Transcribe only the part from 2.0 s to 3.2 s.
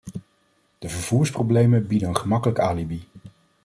een gemakkelijk alibi.